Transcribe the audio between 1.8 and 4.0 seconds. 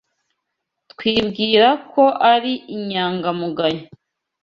ko ari inyangamugayo.